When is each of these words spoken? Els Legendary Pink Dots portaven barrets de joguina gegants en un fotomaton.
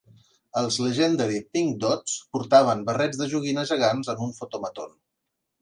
Els 0.61 0.77
Legendary 0.85 1.35
Pink 1.57 1.75
Dots 1.83 2.17
portaven 2.37 2.83
barrets 2.89 3.21
de 3.23 3.31
joguina 3.35 3.67
gegants 3.73 4.11
en 4.15 4.29
un 4.31 4.37
fotomaton. 4.41 4.99